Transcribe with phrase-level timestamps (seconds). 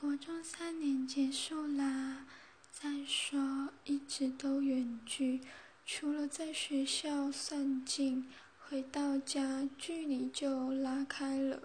[0.00, 2.24] 国中三年结束啦，
[2.70, 5.40] 再说一直都远距，
[5.84, 8.24] 除了在学校算近，
[8.60, 11.62] 回到家距离就拉开了。